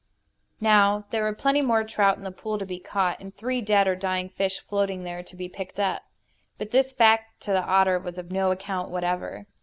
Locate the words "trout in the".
1.83-2.31